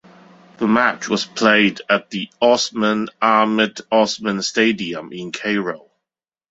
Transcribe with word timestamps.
The 0.57 0.65
match 0.65 1.07
was 1.09 1.25
played 1.27 1.81
at 1.87 2.09
the 2.09 2.27
Osman 2.41 3.09
Ahmed 3.21 3.81
Osman 3.91 4.41
Stadium 4.41 5.13
in 5.13 5.31
Cairo. 5.31 5.91